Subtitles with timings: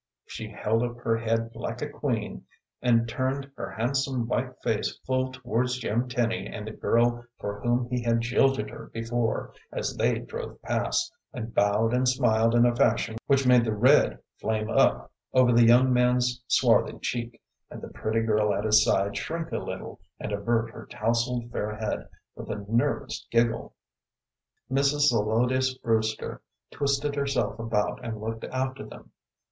[0.25, 2.47] She held up her head like a queen
[2.81, 7.87] and turned her handsome white face full towards Jim Tenny and the girl for whom
[7.87, 12.75] he had jilted her before, as they drove past, and bowed and smiled in a
[12.75, 17.39] fashion which made the red flame up over the young man's swarthy cheek,
[17.69, 21.75] and the pretty girl at his side shrink a little and avert her tousled fair
[21.75, 23.75] head with a nervous giggle.
[24.67, 25.09] Mrs.
[25.09, 26.41] Zelotes Brewster
[26.71, 29.11] twisted herself about and looked after them.